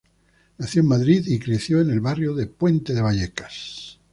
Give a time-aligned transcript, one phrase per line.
[0.57, 3.99] Nació en Madrid, y creció en el barrio de Puente de Vallecas.